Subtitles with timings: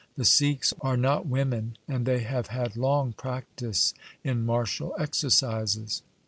[0.17, 3.93] The Sikhs are not women, and they have had long practice
[4.23, 6.01] in martial exercises.'